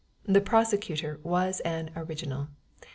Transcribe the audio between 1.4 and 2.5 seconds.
an original.